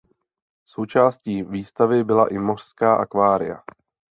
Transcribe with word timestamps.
Součástí 0.65 1.43
výstavy 1.43 2.03
byla 2.03 2.27
i 2.27 2.37
mořská 2.37 2.95
akvária. 2.95 3.63